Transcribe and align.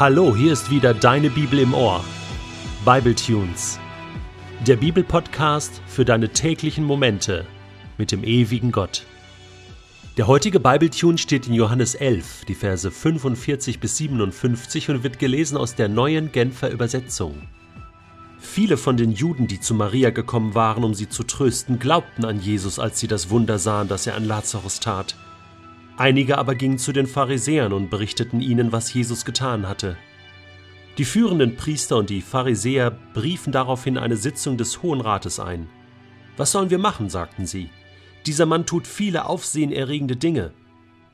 Hallo, 0.00 0.34
hier 0.34 0.54
ist 0.54 0.70
wieder 0.70 0.94
deine 0.94 1.28
Bibel 1.28 1.58
im 1.58 1.74
Ohr. 1.74 2.02
Bible 2.86 3.14
Tunes. 3.14 3.78
Der 4.66 4.76
Bibelpodcast 4.76 5.82
für 5.86 6.06
deine 6.06 6.30
täglichen 6.30 6.84
Momente 6.84 7.44
mit 7.98 8.10
dem 8.10 8.24
ewigen 8.24 8.72
Gott. 8.72 9.04
Der 10.16 10.26
heutige 10.26 10.58
Bibletune 10.58 11.18
steht 11.18 11.48
in 11.48 11.52
Johannes 11.52 11.94
11, 11.94 12.46
die 12.46 12.54
Verse 12.54 12.90
45 12.90 13.78
bis 13.78 13.98
57 13.98 14.88
und 14.88 15.02
wird 15.02 15.18
gelesen 15.18 15.58
aus 15.58 15.74
der 15.74 15.90
neuen 15.90 16.32
Genfer 16.32 16.70
Übersetzung. 16.70 17.34
Viele 18.38 18.78
von 18.78 18.96
den 18.96 19.12
Juden, 19.12 19.48
die 19.48 19.60
zu 19.60 19.74
Maria 19.74 20.08
gekommen 20.08 20.54
waren, 20.54 20.82
um 20.82 20.94
sie 20.94 21.10
zu 21.10 21.24
trösten, 21.24 21.78
glaubten 21.78 22.24
an 22.24 22.40
Jesus, 22.40 22.78
als 22.78 23.00
sie 23.00 23.06
das 23.06 23.28
Wunder 23.28 23.58
sahen, 23.58 23.88
das 23.88 24.06
er 24.06 24.14
an 24.14 24.24
Lazarus 24.24 24.80
tat. 24.80 25.14
Einige 26.00 26.38
aber 26.38 26.54
gingen 26.54 26.78
zu 26.78 26.92
den 26.92 27.06
Pharisäern 27.06 27.74
und 27.74 27.90
berichteten 27.90 28.40
ihnen, 28.40 28.72
was 28.72 28.90
Jesus 28.90 29.26
getan 29.26 29.68
hatte. 29.68 29.98
Die 30.96 31.04
führenden 31.04 31.56
Priester 31.56 31.98
und 31.98 32.08
die 32.08 32.22
Pharisäer 32.22 32.90
briefen 33.12 33.52
daraufhin 33.52 33.98
eine 33.98 34.16
Sitzung 34.16 34.56
des 34.56 34.82
Hohen 34.82 35.02
Rates 35.02 35.38
ein. 35.38 35.68
Was 36.38 36.52
sollen 36.52 36.70
wir 36.70 36.78
machen? 36.78 37.10
sagten 37.10 37.44
sie. 37.44 37.68
Dieser 38.24 38.46
Mann 38.46 38.64
tut 38.64 38.86
viele 38.86 39.26
aufsehenerregende 39.26 40.16
Dinge. 40.16 40.52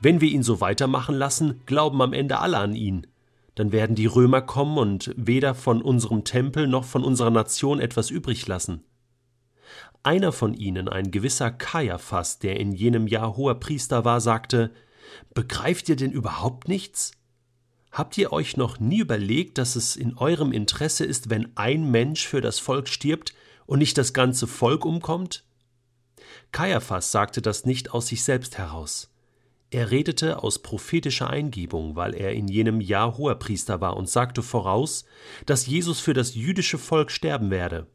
Wenn 0.01 0.21
wir 0.21 0.29
ihn 0.29 0.45
so 0.45 0.61
weitermachen 0.61 1.17
lassen, 1.17 1.63
glauben 1.67 2.01
am 2.01 2.13
Ende 2.13 2.39
alle 2.39 2.59
an 2.59 2.77
ihn. 2.77 3.09
Dann 3.57 3.73
werden 3.73 3.97
die 3.97 4.07
Römer 4.07 4.41
kommen 4.41 4.79
und 4.79 5.13
weder 5.17 5.57
von 5.57 5.83
unserem 5.83 6.23
Tempel 6.23 6.69
noch 6.69 6.85
von 6.85 7.03
unserer 7.03 7.31
Nation 7.31 7.81
etwas 7.81 8.11
übrig 8.11 8.47
lassen. 8.47 8.85
Einer 10.07 10.31
von 10.31 10.55
ihnen, 10.55 10.89
ein 10.89 11.11
gewisser 11.11 11.51
Kaiaphas, 11.51 12.39
der 12.39 12.61
in 12.61 12.71
jenem 12.71 13.09
Jahr 13.09 13.37
hoher 13.37 13.59
Priester 13.59 14.05
war, 14.05 14.21
sagte: 14.21 14.71
Begreift 15.35 15.89
ihr 15.89 15.97
denn 15.97 16.13
überhaupt 16.13 16.69
nichts? 16.69 17.11
Habt 17.91 18.17
ihr 18.17 18.33
euch 18.33 18.57
noch 18.57 18.79
nie 18.79 19.01
überlegt, 19.01 19.59
dass 19.59 19.75
es 19.75 19.97
in 19.97 20.17
eurem 20.17 20.53
Interesse 20.53 21.05
ist, 21.05 21.29
wenn 21.29 21.51
ein 21.57 21.91
Mensch 21.91 22.25
für 22.25 22.41
das 22.41 22.61
Volk 22.61 22.87
stirbt 22.87 23.35
und 23.67 23.81
nicht 23.81 23.99
das 23.99 24.13
ganze 24.13 24.47
Volk 24.47 24.85
umkommt? 24.85 25.43
Kaiaphas 26.53 27.11
sagte 27.11 27.43
das 27.43 27.65
nicht 27.65 27.91
aus 27.91 28.07
sich 28.07 28.23
selbst 28.23 28.59
heraus. 28.59 29.13
Er 29.71 29.91
redete 29.91 30.41
aus 30.41 30.63
prophetischer 30.63 31.29
Eingebung, 31.29 31.97
weil 31.97 32.15
er 32.15 32.33
in 32.33 32.47
jenem 32.47 32.81
Jahr 32.81 33.19
Hoherpriester 33.19 33.81
war 33.81 33.97
und 33.97 34.09
sagte 34.09 34.45
voraus, 34.45 35.05
dass 35.47 35.67
Jesus 35.67 35.99
für 35.99 36.15
das 36.15 36.37
jüdische 36.37 36.79
Volk 36.79 37.11
sterben 37.11 37.51
werde. 37.51 37.89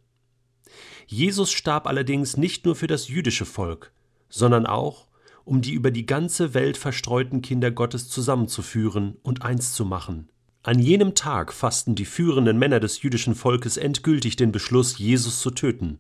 Jesus 1.08 1.52
starb 1.52 1.88
allerdings 1.88 2.38
nicht 2.38 2.66
nur 2.66 2.76
für 2.76 2.88
das 2.88 3.08
jüdische 3.08 3.46
Volk, 3.46 3.92
sondern 4.30 4.66
auch, 4.66 5.08
um 5.44 5.62
die 5.62 5.74
über 5.74 5.92
die 5.92 6.06
ganze 6.06 6.54
Welt 6.54 6.78
verstreuten 6.78 7.42
Kinder 7.42 7.72
Gottes 7.72 8.10
zusammenzuführen 8.10 9.18
und 9.24 9.42
eins 9.42 9.74
zu 9.74 9.86
machen. 9.86 10.30
An 10.64 10.78
jenem 10.78 11.16
Tag 11.16 11.54
fassten 11.54 11.96
die 11.96 12.06
führenden 12.06 12.60
Männer 12.60 12.80
des 12.80 13.02
jüdischen 13.02 13.34
Volkes 13.34 13.78
endgültig 13.78 14.36
den 14.36 14.52
Beschluss, 14.52 15.00
Jesus 15.00 15.42
zu 15.42 15.50
töten. 15.50 16.00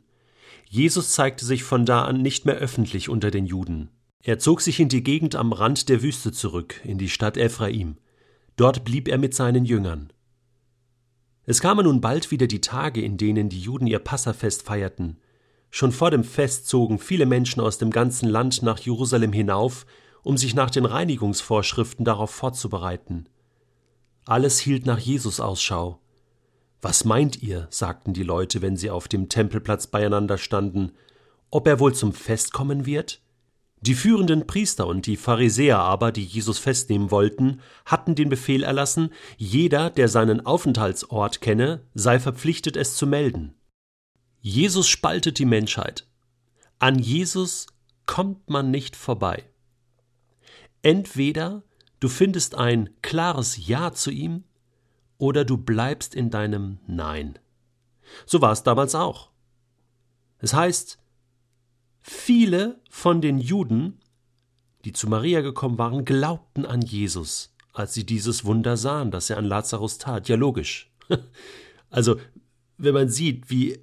Jesus 0.69 1.11
zeigte 1.11 1.45
sich 1.45 1.63
von 1.63 1.85
da 1.85 2.03
an 2.03 2.21
nicht 2.21 2.45
mehr 2.45 2.55
öffentlich 2.55 3.09
unter 3.09 3.31
den 3.31 3.45
Juden. 3.45 3.89
Er 4.23 4.37
zog 4.37 4.61
sich 4.61 4.79
in 4.79 4.87
die 4.87 5.03
Gegend 5.03 5.35
am 5.35 5.51
Rand 5.51 5.89
der 5.89 6.03
Wüste 6.03 6.31
zurück, 6.31 6.79
in 6.83 6.99
die 6.99 7.09
Stadt 7.09 7.37
Ephraim. 7.37 7.97
Dort 8.55 8.85
blieb 8.85 9.07
er 9.07 9.17
mit 9.17 9.33
seinen 9.33 9.65
Jüngern. 9.65 10.13
Es 11.51 11.59
kamen 11.59 11.83
nun 11.83 11.99
bald 11.99 12.31
wieder 12.31 12.47
die 12.47 12.61
Tage, 12.61 13.01
in 13.01 13.17
denen 13.17 13.49
die 13.49 13.59
Juden 13.59 13.85
ihr 13.85 13.99
Passafest 13.99 14.63
feierten. 14.63 15.17
Schon 15.69 15.91
vor 15.91 16.09
dem 16.09 16.23
Fest 16.23 16.69
zogen 16.69 16.97
viele 16.97 17.25
Menschen 17.25 17.59
aus 17.59 17.77
dem 17.77 17.91
ganzen 17.91 18.29
Land 18.29 18.61
nach 18.61 18.79
Jerusalem 18.79 19.33
hinauf, 19.33 19.85
um 20.23 20.37
sich 20.37 20.55
nach 20.55 20.69
den 20.69 20.85
Reinigungsvorschriften 20.85 22.05
darauf 22.05 22.31
vorzubereiten. 22.31 23.27
Alles 24.23 24.59
hielt 24.59 24.85
nach 24.85 24.97
Jesus 24.97 25.41
Ausschau. 25.41 25.99
Was 26.81 27.03
meint 27.03 27.43
ihr, 27.43 27.67
sagten 27.69 28.13
die 28.13 28.23
Leute, 28.23 28.61
wenn 28.61 28.77
sie 28.77 28.89
auf 28.89 29.09
dem 29.09 29.27
Tempelplatz 29.27 29.87
beieinander 29.87 30.37
standen, 30.37 30.93
ob 31.49 31.67
er 31.67 31.81
wohl 31.81 31.93
zum 31.93 32.13
Fest 32.13 32.53
kommen 32.53 32.85
wird? 32.85 33.21
Die 33.81 33.95
führenden 33.95 34.45
Priester 34.45 34.85
und 34.85 35.07
die 35.07 35.17
Pharisäer 35.17 35.79
aber, 35.79 36.11
die 36.11 36.23
Jesus 36.23 36.59
festnehmen 36.59 37.09
wollten, 37.09 37.61
hatten 37.85 38.13
den 38.13 38.29
Befehl 38.29 38.63
erlassen, 38.63 39.11
jeder, 39.37 39.89
der 39.89 40.07
seinen 40.07 40.45
Aufenthaltsort 40.45 41.41
kenne, 41.41 41.81
sei 41.95 42.19
verpflichtet, 42.19 42.77
es 42.77 42.95
zu 42.95 43.07
melden. 43.07 43.55
Jesus 44.39 44.87
spaltet 44.87 45.39
die 45.39 45.45
Menschheit. 45.45 46.07
An 46.77 46.99
Jesus 46.99 47.67
kommt 48.05 48.49
man 48.49 48.69
nicht 48.69 48.95
vorbei. 48.95 49.43
Entweder 50.83 51.63
du 51.99 52.07
findest 52.07 52.55
ein 52.55 52.89
klares 53.01 53.67
Ja 53.67 53.93
zu 53.93 54.11
ihm, 54.11 54.43
oder 55.17 55.45
du 55.45 55.55
bleibst 55.55 56.15
in 56.15 56.31
deinem 56.31 56.79
Nein. 56.87 57.37
So 58.25 58.41
war 58.41 58.51
es 58.51 58.63
damals 58.63 58.95
auch. 58.95 59.29
Es 60.39 60.55
heißt, 60.55 60.97
Viele 62.01 62.79
von 62.89 63.21
den 63.21 63.39
Juden, 63.39 63.99
die 64.85 64.93
zu 64.93 65.07
Maria 65.07 65.41
gekommen 65.41 65.77
waren, 65.77 66.05
glaubten 66.05 66.65
an 66.65 66.81
Jesus, 66.81 67.53
als 67.73 67.93
sie 67.93 68.05
dieses 68.05 68.43
Wunder 68.45 68.77
sahen, 68.77 69.11
das 69.11 69.29
er 69.29 69.37
an 69.37 69.45
Lazarus 69.45 69.97
tat. 69.97 70.27
Ja, 70.29 70.35
logisch. 70.35 70.91
Also, 71.93 72.21
wenn 72.77 72.93
man 72.93 73.09
sieht, 73.09 73.49
wie 73.49 73.77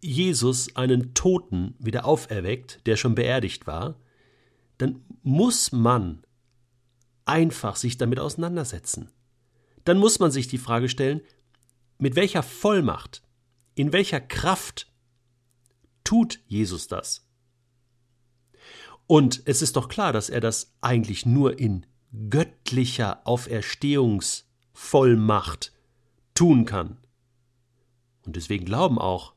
Jesus 0.00 0.74
einen 0.74 1.14
Toten 1.14 1.76
wieder 1.78 2.04
auferweckt, 2.04 2.84
der 2.86 2.96
schon 2.96 3.14
beerdigt 3.14 3.68
war, 3.68 3.94
dann 4.78 5.04
muss 5.22 5.70
man 5.70 6.24
einfach 7.24 7.76
sich 7.76 7.96
damit 7.96 8.18
auseinandersetzen. 8.18 9.10
Dann 9.84 9.98
muss 9.98 10.18
man 10.18 10.32
sich 10.32 10.48
die 10.48 10.58
Frage 10.58 10.88
stellen, 10.88 11.20
mit 11.98 12.16
welcher 12.16 12.42
Vollmacht, 12.42 13.22
in 13.76 13.92
welcher 13.92 14.20
Kraft 14.20 14.91
tut 16.04 16.40
Jesus 16.46 16.88
das? 16.88 17.26
Und 19.06 19.42
es 19.46 19.62
ist 19.62 19.76
doch 19.76 19.88
klar, 19.88 20.12
dass 20.12 20.28
er 20.30 20.40
das 20.40 20.74
eigentlich 20.80 21.26
nur 21.26 21.58
in 21.58 21.86
göttlicher 22.30 23.26
Auferstehungsvollmacht 23.26 25.72
tun 26.34 26.64
kann. 26.64 26.98
Und 28.24 28.36
deswegen 28.36 28.64
glauben 28.64 28.98
auch 28.98 29.34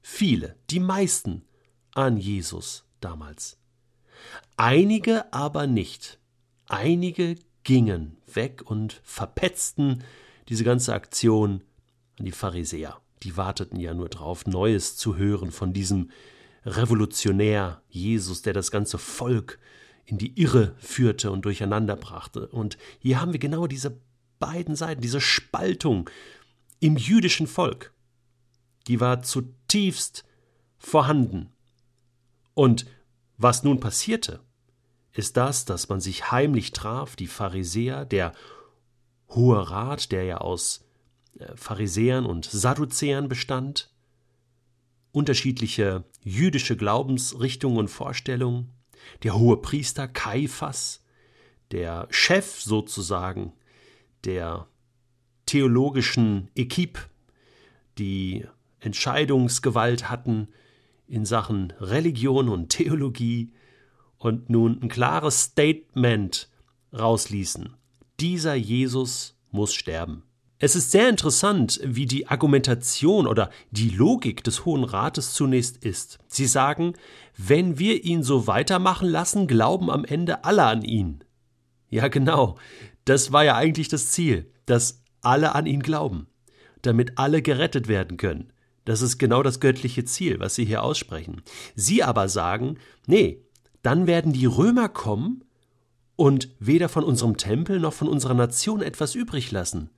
viele, 0.00 0.56
die 0.70 0.80
meisten, 0.80 1.44
an 1.94 2.16
Jesus 2.16 2.84
damals. 3.00 3.58
Einige 4.56 5.32
aber 5.32 5.66
nicht. 5.66 6.18
Einige 6.66 7.36
gingen 7.62 8.16
weg 8.32 8.62
und 8.64 9.00
verpetzten 9.04 10.02
diese 10.48 10.64
ganze 10.64 10.92
Aktion 10.92 11.62
an 12.18 12.24
die 12.24 12.32
Pharisäer 12.32 13.00
die 13.24 13.36
warteten 13.36 13.80
ja 13.80 13.94
nur 13.94 14.08
drauf, 14.08 14.46
Neues 14.46 14.96
zu 14.96 15.16
hören 15.16 15.50
von 15.50 15.72
diesem 15.72 16.10
Revolutionär 16.64 17.82
Jesus, 17.88 18.42
der 18.42 18.52
das 18.52 18.70
ganze 18.70 18.98
Volk 18.98 19.58
in 20.06 20.18
die 20.18 20.38
Irre 20.40 20.74
führte 20.78 21.30
und 21.30 21.44
durcheinander 21.44 21.96
brachte. 21.96 22.48
Und 22.48 22.76
hier 22.98 23.20
haben 23.20 23.32
wir 23.32 23.40
genau 23.40 23.66
diese 23.66 23.98
beiden 24.38 24.76
Seiten, 24.76 25.00
diese 25.00 25.20
Spaltung 25.20 26.10
im 26.80 26.96
jüdischen 26.96 27.46
Volk. 27.46 27.94
Die 28.86 29.00
war 29.00 29.22
zutiefst 29.22 30.24
vorhanden. 30.76 31.50
Und 32.52 32.86
was 33.38 33.64
nun 33.64 33.80
passierte, 33.80 34.40
ist 35.12 35.36
das, 35.36 35.64
dass 35.64 35.88
man 35.88 36.00
sich 36.00 36.30
heimlich 36.30 36.72
traf, 36.72 37.16
die 37.16 37.26
Pharisäer, 37.26 38.04
der 38.04 38.32
Hohe 39.28 39.70
Rat, 39.70 40.12
der 40.12 40.24
ja 40.24 40.38
aus 40.38 40.83
Pharisäern 41.56 42.26
und 42.26 42.44
Sadduzäern 42.44 43.28
bestand, 43.28 43.90
unterschiedliche 45.12 46.04
jüdische 46.22 46.76
Glaubensrichtungen 46.76 47.78
und 47.78 47.88
Vorstellungen, 47.88 48.70
der 49.22 49.36
hohe 49.38 49.56
Priester 49.58 50.08
Kaiphas, 50.08 51.04
der 51.70 52.06
Chef 52.10 52.60
sozusagen 52.60 53.52
der 54.24 54.66
theologischen 55.46 56.50
Equipe, 56.54 57.00
die 57.98 58.46
Entscheidungsgewalt 58.80 60.10
hatten 60.10 60.48
in 61.06 61.24
Sachen 61.24 61.72
Religion 61.80 62.48
und 62.48 62.70
Theologie 62.70 63.52
und 64.18 64.50
nun 64.50 64.80
ein 64.82 64.88
klares 64.88 65.42
Statement 65.42 66.48
rausließen. 66.92 67.74
Dieser 68.20 68.54
Jesus 68.54 69.36
muss 69.50 69.74
sterben. 69.74 70.22
Es 70.64 70.74
ist 70.74 70.92
sehr 70.92 71.10
interessant, 71.10 71.78
wie 71.84 72.06
die 72.06 72.28
Argumentation 72.28 73.26
oder 73.26 73.50
die 73.70 73.90
Logik 73.90 74.42
des 74.44 74.64
Hohen 74.64 74.84
Rates 74.84 75.34
zunächst 75.34 75.84
ist. 75.84 76.18
Sie 76.26 76.46
sagen, 76.46 76.94
wenn 77.36 77.78
wir 77.78 78.02
ihn 78.02 78.22
so 78.22 78.46
weitermachen 78.46 79.06
lassen, 79.06 79.46
glauben 79.46 79.90
am 79.90 80.06
Ende 80.06 80.42
alle 80.44 80.64
an 80.64 80.80
ihn. 80.80 81.22
Ja, 81.90 82.08
genau. 82.08 82.56
Das 83.04 83.30
war 83.30 83.44
ja 83.44 83.56
eigentlich 83.56 83.88
das 83.88 84.10
Ziel, 84.10 84.50
dass 84.64 85.02
alle 85.20 85.54
an 85.54 85.66
ihn 85.66 85.82
glauben, 85.82 86.28
damit 86.80 87.18
alle 87.18 87.42
gerettet 87.42 87.86
werden 87.86 88.16
können. 88.16 88.50
Das 88.86 89.02
ist 89.02 89.18
genau 89.18 89.42
das 89.42 89.60
göttliche 89.60 90.06
Ziel, 90.06 90.40
was 90.40 90.54
Sie 90.54 90.64
hier 90.64 90.82
aussprechen. 90.82 91.42
Sie 91.74 92.02
aber 92.02 92.30
sagen, 92.30 92.78
nee, 93.06 93.44
dann 93.82 94.06
werden 94.06 94.32
die 94.32 94.46
Römer 94.46 94.88
kommen 94.88 95.44
und 96.16 96.48
weder 96.58 96.88
von 96.88 97.04
unserem 97.04 97.36
Tempel 97.36 97.80
noch 97.80 97.92
von 97.92 98.08
unserer 98.08 98.32
Nation 98.32 98.80
etwas 98.80 99.14
übrig 99.14 99.50
lassen. 99.50 99.90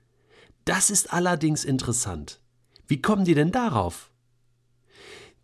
Das 0.67 0.91
ist 0.91 1.13
allerdings 1.13 1.65
interessant. 1.65 2.41
Wie 2.87 3.01
kommen 3.01 3.25
die 3.25 3.35
denn 3.35 3.53
darauf? 3.53 4.11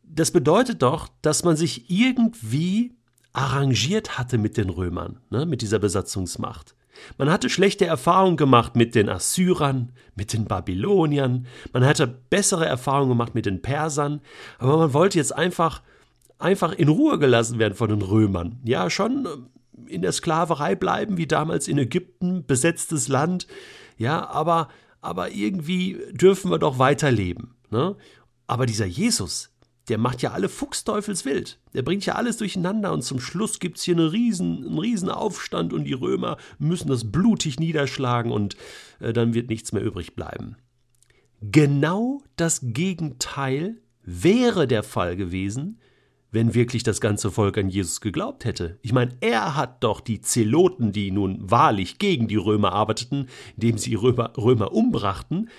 Das 0.03 0.33
bedeutet 0.33 0.83
doch, 0.83 1.09
dass 1.23 1.45
man 1.45 1.57
sich 1.57 1.89
irgendwie 1.89 2.97
arrangiert 3.33 4.19
hatte 4.19 4.37
mit 4.37 4.57
den 4.57 4.69
Römern, 4.69 5.21
ne, 5.31 5.47
mit 5.47 5.63
dieser 5.63 5.79
Besatzungsmacht. 5.79 6.75
Man 7.17 7.31
hatte 7.31 7.49
schlechte 7.49 7.87
Erfahrungen 7.87 8.37
gemacht 8.37 8.77
mit 8.77 8.95
den 8.95 9.09
Assyrern, 9.09 9.93
mit 10.17 10.33
den 10.33 10.45
Babyloniern, 10.45 11.47
man 11.73 11.87
hatte 11.87 12.07
bessere 12.07 12.67
Erfahrungen 12.67 13.11
gemacht 13.11 13.35
mit 13.35 13.47
den 13.47 13.63
Persern, 13.63 14.21
aber 14.59 14.77
man 14.77 14.93
wollte 14.93 15.19
jetzt 15.19 15.35
einfach, 15.35 15.83
einfach 16.39 16.73
in 16.73 16.89
Ruhe 16.89 17.19
gelassen 17.19 17.59
werden 17.61 17.75
von 17.75 17.89
den 17.89 18.03
Römern. 18.03 18.61
Ja, 18.65 18.91
schon 18.91 19.49
in 19.87 20.03
der 20.03 20.13
Sklaverei 20.13 20.75
bleiben, 20.75 21.17
wie 21.17 21.27
damals 21.27 21.69
in 21.69 21.79
Ägypten, 21.79 22.45
besetztes 22.45 23.09
Land, 23.09 23.47
ja, 23.97 24.29
aber, 24.29 24.69
aber 25.03 25.33
irgendwie 25.33 25.99
dürfen 26.13 26.51
wir 26.51 26.59
doch 26.59 26.79
weiterleben. 26.79 27.55
Ne? 27.71 27.97
Aber 28.47 28.65
dieser 28.65 28.87
Jesus, 28.87 29.51
der 29.89 29.99
macht 29.99 30.23
ja 30.23 30.31
alle 30.31 30.49
Fuchsteufelswild. 30.49 31.59
Der 31.75 31.83
bringt 31.83 32.07
ja 32.07 32.15
alles 32.15 32.39
durcheinander 32.39 32.93
und 32.93 33.03
zum 33.03 33.21
Schluss 33.21 33.59
gibt's 33.59 33.83
hier 33.83 33.97
eine 33.97 34.13
riesen, 34.13 34.65
einen 34.65 34.79
riesen 34.79 35.11
Aufstand 35.11 35.73
und 35.73 35.85
die 35.85 35.93
Römer 35.93 36.39
müssen 36.59 36.89
das 36.89 37.11
blutig 37.11 37.59
niederschlagen 37.59 38.33
und 38.33 38.57
äh, 39.01 39.13
dann 39.13 39.35
wird 39.35 39.51
nichts 39.51 39.73
mehr 39.73 39.83
übrig 39.83 40.15
bleiben. 40.15 40.57
Genau 41.41 42.23
das 42.37 42.61
Gegenteil 42.63 43.83
wäre 44.05 44.69
der 44.69 44.85
Fall 44.85 45.17
gewesen, 45.17 45.81
wenn 46.33 46.55
wirklich 46.55 46.83
das 46.83 47.01
ganze 47.01 47.31
Volk 47.31 47.59
an 47.59 47.69
Jesus 47.69 48.01
geglaubt 48.01 48.45
hätte. 48.45 48.79
Ich 48.83 48.93
meine, 48.93 49.13
er 49.21 49.55
hat 49.55 49.85
doch 49.85 50.01
die 50.01 50.23
Zeloten, 50.23 50.91
die 50.91 51.11
nun 51.11 51.39
wahrlich 51.41 51.99
gegen 51.99 52.27
die 52.27 52.37
Römer 52.37 52.73
arbeiteten, 52.73 53.29
indem 53.55 53.79
sie 53.79 53.95
Römer, 53.95 54.33
Römer 54.37 54.73
umbrachten, 54.73 55.51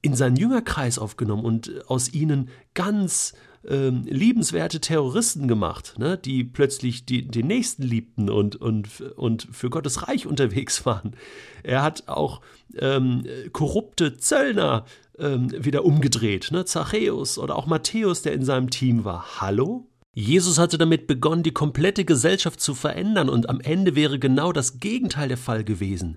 in 0.00 0.14
seinen 0.14 0.36
Jüngerkreis 0.36 0.98
aufgenommen 0.98 1.44
und 1.44 1.90
aus 1.90 2.12
ihnen 2.14 2.48
ganz 2.74 3.34
ähm, 3.68 4.04
liebenswerte 4.04 4.80
Terroristen 4.80 5.48
gemacht, 5.48 5.94
ne, 5.98 6.16
die 6.16 6.44
plötzlich 6.44 7.04
die, 7.04 7.26
den 7.26 7.48
Nächsten 7.48 7.82
liebten 7.82 8.30
und, 8.30 8.54
und, 8.54 9.00
und 9.16 9.48
für 9.50 9.70
Gottes 9.70 10.06
Reich 10.06 10.28
unterwegs 10.28 10.86
waren. 10.86 11.16
Er 11.64 11.82
hat 11.82 12.06
auch 12.06 12.40
ähm, 12.78 13.24
korrupte 13.52 14.16
Zöllner 14.16 14.84
ähm, 15.18 15.50
wieder 15.64 15.84
umgedreht, 15.84 16.50
ne, 16.52 16.64
Zachäus 16.64 17.38
oder 17.38 17.56
auch 17.56 17.66
Matthäus, 17.66 18.22
der 18.22 18.34
in 18.34 18.44
seinem 18.44 18.70
Team 18.70 19.04
war. 19.04 19.40
Hallo? 19.40 19.88
Jesus 20.18 20.58
hatte 20.58 20.78
damit 20.78 21.06
begonnen, 21.06 21.42
die 21.42 21.52
komplette 21.52 22.06
Gesellschaft 22.06 22.58
zu 22.58 22.74
verändern 22.74 23.28
und 23.28 23.50
am 23.50 23.60
Ende 23.60 23.94
wäre 23.94 24.18
genau 24.18 24.50
das 24.50 24.80
Gegenteil 24.80 25.28
der 25.28 25.36
Fall 25.36 25.62
gewesen. 25.62 26.16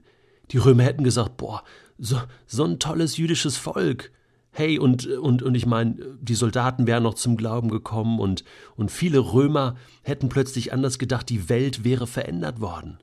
Die 0.52 0.58
Römer 0.58 0.84
hätten 0.84 1.04
gesagt, 1.04 1.36
boah, 1.36 1.66
so, 1.98 2.22
so 2.48 2.64
ein 2.64 2.80
tolles 2.80 3.18
jüdisches 3.18 3.58
Volk. 3.58 4.14
Hey, 4.52 4.80
und, 4.80 5.06
und, 5.06 5.44
und 5.44 5.54
ich 5.54 5.66
meine, 5.66 5.98
die 6.22 6.36
Soldaten 6.36 6.88
wären 6.88 7.04
noch 7.04 7.16
zum 7.16 7.36
Glauben 7.36 7.68
gekommen 7.68 8.22
und, 8.22 8.46
und 8.78 8.90
viele 8.90 9.20
Römer 9.20 9.76
hätten 10.02 10.30
plötzlich 10.30 10.72
anders 10.72 10.98
gedacht, 10.98 11.28
die 11.28 11.50
Welt 11.50 11.84
wäre 11.84 12.08
verändert 12.08 12.62
worden. 12.62 13.00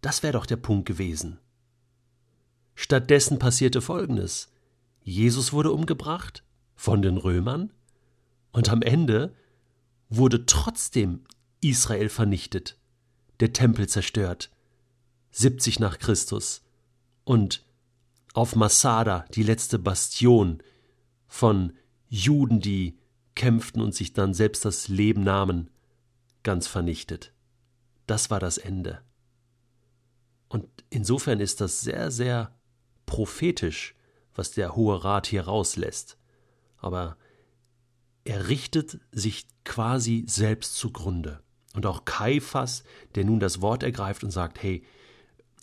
Das 0.00 0.22
wäre 0.22 0.32
doch 0.32 0.46
der 0.46 0.56
Punkt 0.56 0.86
gewesen. 0.86 1.38
Stattdessen 2.74 3.38
passierte 3.38 3.82
Folgendes. 3.82 4.54
Jesus 5.02 5.52
wurde 5.52 5.70
umgebracht 5.70 6.44
von 6.76 7.02
den 7.02 7.18
Römern 7.18 7.74
und 8.52 8.70
am 8.70 8.80
Ende 8.80 9.34
wurde 10.08 10.46
trotzdem 10.46 11.24
Israel 11.60 12.08
vernichtet, 12.08 12.78
der 13.40 13.52
Tempel 13.52 13.88
zerstört, 13.88 14.50
70 15.32 15.80
nach 15.80 15.98
Christus 15.98 16.62
und 17.24 17.64
auf 18.34 18.54
Masada, 18.54 19.24
die 19.34 19.42
letzte 19.42 19.78
Bastion 19.78 20.62
von 21.26 21.72
Juden, 22.08 22.60
die 22.60 22.98
kämpften 23.34 23.82
und 23.82 23.94
sich 23.94 24.12
dann 24.12 24.34
selbst 24.34 24.64
das 24.64 24.88
Leben 24.88 25.22
nahmen, 25.22 25.70
ganz 26.42 26.66
vernichtet. 26.66 27.32
Das 28.06 28.30
war 28.30 28.40
das 28.40 28.58
Ende. 28.58 29.02
Und 30.48 30.66
insofern 30.90 31.40
ist 31.40 31.60
das 31.60 31.80
sehr, 31.82 32.10
sehr 32.10 32.58
prophetisch, 33.06 33.94
was 34.34 34.52
der 34.52 34.74
Hohe 34.74 35.04
Rat 35.04 35.26
hier 35.26 35.42
rauslässt. 35.42 36.16
Aber 36.78 37.16
er 38.28 38.48
richtet 38.48 38.98
sich 39.10 39.46
quasi 39.64 40.24
selbst 40.28 40.76
zugrunde. 40.76 41.40
Und 41.72 41.86
auch 41.86 42.04
Kaiphas, 42.04 42.84
der 43.14 43.24
nun 43.24 43.40
das 43.40 43.62
Wort 43.62 43.82
ergreift 43.82 44.22
und 44.22 44.30
sagt, 44.30 44.62
hey, 44.62 44.84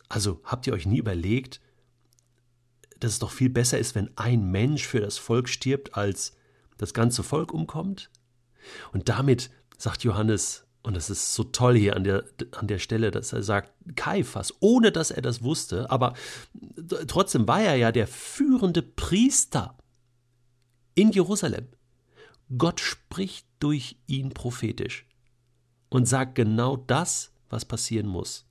also 0.10 0.42
habt 0.44 0.66
ihr 0.66 0.74
euch 0.74 0.88
nie 0.88 0.98
überlegt, 0.98 1.62
dass 3.00 3.14
es 3.14 3.20
doch 3.20 3.32
viel 3.32 3.50
besser 3.50 3.78
ist, 3.78 3.94
wenn 3.94 4.10
ein 4.18 4.50
Mensch 4.50 4.88
für 4.88 5.00
das 5.00 5.20
Volk 5.20 5.48
stirbt, 5.48 5.96
als 5.96 6.36
das 6.78 6.96
ganze 6.96 7.22
Volk 7.22 7.54
umkommt? 7.54 8.10
Und 8.92 9.10
damit 9.10 9.52
sagt 9.78 10.04
Johannes, 10.04 10.66
und 10.82 10.96
das 10.96 11.12
ist 11.12 11.36
so 11.36 11.44
toll 11.44 11.76
hier 11.78 11.96
an 11.96 12.04
der, 12.04 12.24
an 12.52 12.68
der 12.68 12.80
Stelle, 12.80 13.12
dass 13.12 13.32
er 13.32 13.44
sagt, 13.44 13.74
Kaiphas, 13.96 14.56
ohne 14.60 14.92
dass 14.92 15.12
er 15.12 15.22
das 15.22 15.44
wusste, 15.44 15.92
aber 15.92 16.16
trotzdem 17.08 17.48
war 17.48 17.62
er 17.62 17.76
ja 17.76 17.92
der 17.92 18.08
führende 18.08 18.82
Priester 18.82 19.78
in 20.96 21.12
Jerusalem. 21.12 21.68
Gott 22.58 22.80
spricht 22.80 23.48
durch 23.60 23.98
ihn 24.08 24.34
prophetisch 24.34 25.06
und 25.90 26.08
sagt 26.08 26.36
genau 26.36 26.78
das, 26.78 27.32
was 27.50 27.66
passieren 27.66 28.08
muss. 28.08 28.46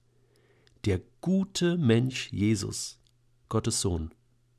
Der 0.84 1.00
gute 1.20 1.78
Mensch 1.78 2.30
Jesus, 2.32 3.00
Gottes 3.48 3.80
Sohn, 3.80 4.12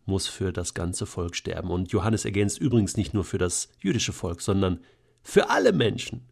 muss 0.05 0.27
für 0.27 0.53
das 0.53 0.73
ganze 0.73 1.05
Volk 1.05 1.35
sterben. 1.35 1.69
Und 1.69 1.91
Johannes 1.91 2.25
ergänzt 2.25 2.59
übrigens 2.59 2.95
nicht 2.95 3.13
nur 3.13 3.23
für 3.23 3.37
das 3.37 3.69
jüdische 3.79 4.13
Volk, 4.13 4.41
sondern 4.41 4.79
für 5.23 5.49
alle 5.49 5.73
Menschen. 5.73 6.29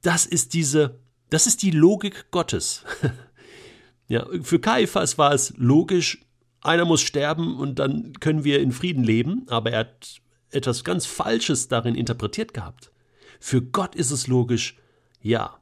Das 0.00 0.26
ist 0.26 0.54
diese, 0.54 1.00
das 1.30 1.46
ist 1.46 1.62
die 1.62 1.70
Logik 1.70 2.30
Gottes. 2.30 2.84
ja, 4.08 4.26
für 4.42 4.58
Kaiphas 4.58 5.18
war 5.18 5.32
es 5.32 5.54
logisch, 5.56 6.24
einer 6.62 6.84
muss 6.84 7.02
sterben 7.02 7.56
und 7.56 7.78
dann 7.78 8.14
können 8.14 8.44
wir 8.44 8.60
in 8.60 8.72
Frieden 8.72 9.04
leben, 9.04 9.46
aber 9.48 9.72
er 9.72 9.80
hat 9.80 10.22
etwas 10.52 10.84
ganz 10.84 11.06
Falsches 11.06 11.68
darin 11.68 11.94
interpretiert 11.94 12.54
gehabt. 12.54 12.92
Für 13.40 13.62
Gott 13.62 13.94
ist 13.94 14.10
es 14.10 14.26
logisch, 14.26 14.76
ja, 15.20 15.58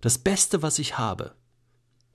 das 0.00 0.18
Beste, 0.18 0.62
was 0.62 0.78
ich 0.78 0.98
habe, 0.98 1.34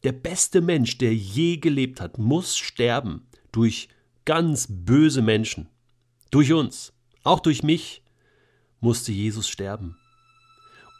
der 0.03 0.11
beste 0.11 0.61
Mensch, 0.61 0.97
der 0.97 1.13
je 1.13 1.57
gelebt 1.57 1.99
hat, 1.99 2.17
muss 2.17 2.57
sterben 2.57 3.27
durch 3.51 3.89
ganz 4.25 4.67
böse 4.69 5.21
Menschen. 5.21 5.67
Durch 6.31 6.53
uns, 6.53 6.93
auch 7.23 7.39
durch 7.39 7.63
mich, 7.63 8.03
musste 8.79 9.11
Jesus 9.11 9.49
sterben, 9.49 9.97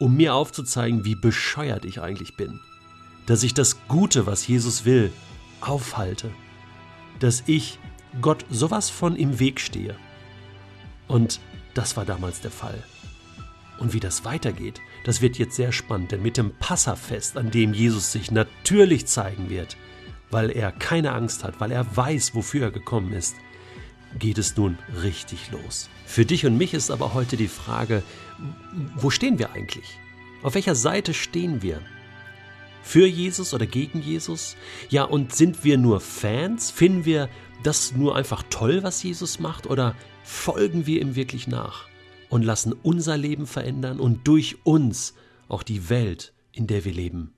um 0.00 0.16
mir 0.16 0.34
aufzuzeigen, 0.34 1.04
wie 1.04 1.14
bescheuert 1.14 1.84
ich 1.84 2.00
eigentlich 2.00 2.36
bin, 2.36 2.60
dass 3.26 3.42
ich 3.42 3.54
das 3.54 3.86
Gute, 3.86 4.26
was 4.26 4.46
Jesus 4.46 4.84
will, 4.84 5.12
aufhalte, 5.60 6.30
dass 7.20 7.44
ich 7.46 7.78
Gott 8.20 8.44
sowas 8.50 8.90
von 8.90 9.16
im 9.16 9.38
Weg 9.38 9.60
stehe. 9.60 9.96
Und 11.10 11.40
das 11.74 11.96
war 11.96 12.04
damals 12.04 12.40
der 12.40 12.52
Fall. 12.52 12.84
Und 13.78 13.92
wie 13.92 13.98
das 13.98 14.24
weitergeht, 14.24 14.80
das 15.04 15.20
wird 15.20 15.38
jetzt 15.38 15.56
sehr 15.56 15.72
spannend, 15.72 16.12
denn 16.12 16.22
mit 16.22 16.36
dem 16.36 16.52
Passafest, 16.52 17.36
an 17.36 17.50
dem 17.50 17.74
Jesus 17.74 18.12
sich 18.12 18.30
natürlich 18.30 19.06
zeigen 19.06 19.50
wird, 19.50 19.76
weil 20.30 20.50
er 20.50 20.70
keine 20.70 21.12
Angst 21.12 21.42
hat, 21.42 21.58
weil 21.58 21.72
er 21.72 21.96
weiß, 21.96 22.36
wofür 22.36 22.66
er 22.66 22.70
gekommen 22.70 23.12
ist, 23.12 23.34
geht 24.20 24.38
es 24.38 24.56
nun 24.56 24.78
richtig 25.02 25.50
los. 25.50 25.88
Für 26.06 26.24
dich 26.24 26.46
und 26.46 26.56
mich 26.56 26.74
ist 26.74 26.92
aber 26.92 27.12
heute 27.12 27.36
die 27.36 27.48
Frage, 27.48 28.04
wo 28.94 29.10
stehen 29.10 29.40
wir 29.40 29.50
eigentlich? 29.50 29.98
Auf 30.44 30.54
welcher 30.54 30.76
Seite 30.76 31.12
stehen 31.12 31.60
wir? 31.60 31.80
Für 32.84 33.06
Jesus 33.06 33.52
oder 33.52 33.66
gegen 33.66 34.00
Jesus? 34.00 34.56
Ja, 34.90 35.04
und 35.04 35.34
sind 35.34 35.64
wir 35.64 35.76
nur 35.76 35.98
Fans? 36.00 36.70
Finden 36.70 37.04
wir 37.04 37.28
das 37.64 37.96
nur 37.96 38.14
einfach 38.14 38.44
toll, 38.48 38.84
was 38.84 39.02
Jesus 39.02 39.40
macht? 39.40 39.66
Oder 39.66 39.96
folgen 40.22 40.86
wir 40.86 41.00
ihm 41.00 41.16
wirklich 41.16 41.46
nach 41.46 41.88
und 42.28 42.42
lassen 42.42 42.72
unser 42.82 43.16
Leben 43.16 43.46
verändern 43.46 44.00
und 44.00 44.26
durch 44.26 44.58
uns 44.64 45.14
auch 45.48 45.62
die 45.62 45.88
Welt, 45.88 46.32
in 46.52 46.66
der 46.66 46.84
wir 46.84 46.92
leben, 46.92 47.34